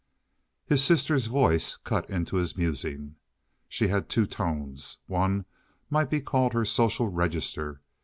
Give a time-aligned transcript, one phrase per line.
[0.65, 3.17] His sister's voice cut into his musing.
[3.69, 4.97] She had two tones.
[5.05, 5.45] One
[5.91, 7.81] might be called her social register.